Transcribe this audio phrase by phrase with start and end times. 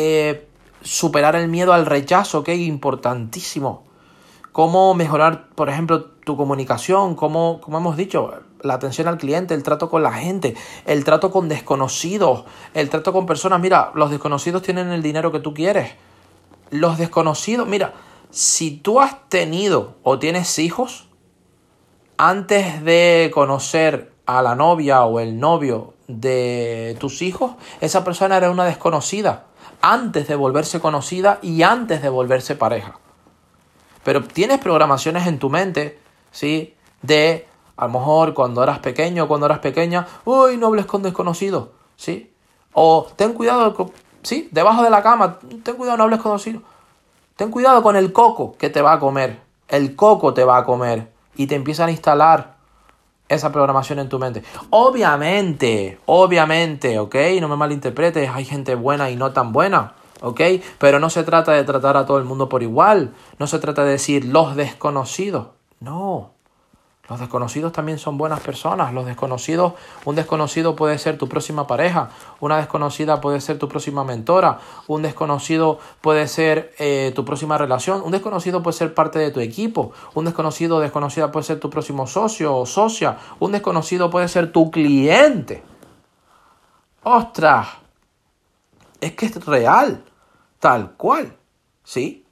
[0.00, 0.46] eh,
[0.80, 3.82] superar el miedo al rechazo, que es importantísimo.
[4.52, 8.32] Cómo mejorar, por ejemplo, tu comunicación, cómo, como hemos dicho,
[8.62, 10.54] la atención al cliente, el trato con la gente,
[10.86, 13.60] el trato con desconocidos, el trato con personas.
[13.60, 15.90] Mira, los desconocidos tienen el dinero que tú quieres.
[16.70, 17.94] Los desconocidos, mira,
[18.30, 21.08] si tú has tenido o tienes hijos,
[22.18, 28.50] antes de conocer a la novia o el novio de tus hijos, esa persona era
[28.50, 29.46] una desconocida,
[29.80, 32.98] antes de volverse conocida y antes de volverse pareja.
[34.04, 35.98] Pero tienes programaciones en tu mente,
[36.30, 36.74] ¿sí?
[37.00, 41.68] De, a lo mejor cuando eras pequeño, cuando eras pequeña, uy, no hables con desconocidos,
[41.96, 42.30] ¿sí?
[42.74, 44.50] O ten cuidado, ¿sí?
[44.52, 46.62] Debajo de la cama, ten cuidado, no hables con desconocidos.
[47.34, 49.40] Ten cuidado con el coco que te va a comer.
[49.68, 51.12] El coco te va a comer.
[51.34, 52.57] Y te empiezan a instalar
[53.28, 54.42] esa programación en tu mente.
[54.70, 57.14] Obviamente, obviamente, ¿ok?
[57.40, 60.40] No me malinterpretes, hay gente buena y no tan buena, ¿ok?
[60.78, 63.12] Pero no se trata de tratar a todo el mundo por igual.
[63.38, 65.48] No se trata de decir los desconocidos.
[65.80, 66.32] No.
[67.08, 68.92] Los desconocidos también son buenas personas.
[68.92, 69.72] Los desconocidos,
[70.04, 75.00] un desconocido puede ser tu próxima pareja, una desconocida puede ser tu próxima mentora, un
[75.00, 79.92] desconocido puede ser eh, tu próxima relación, un desconocido puede ser parte de tu equipo,
[80.14, 84.52] un desconocido o desconocida puede ser tu próximo socio o socia, un desconocido puede ser
[84.52, 85.62] tu cliente.
[87.04, 87.68] ¡Ostras!
[89.00, 90.04] Es que es real,
[90.58, 91.34] tal cual,
[91.84, 92.26] ¿sí?